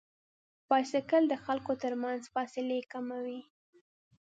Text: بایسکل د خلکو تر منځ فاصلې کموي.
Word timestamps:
بایسکل 0.69 1.23
د 1.29 1.35
خلکو 1.45 1.71
تر 1.83 1.93
منځ 2.03 2.21
فاصلې 2.33 2.79
کموي. 2.91 3.41